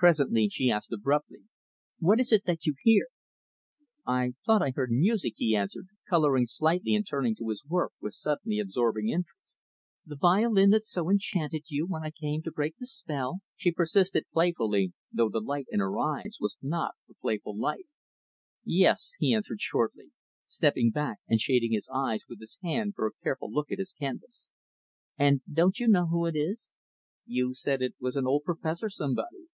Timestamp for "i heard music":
4.62-5.32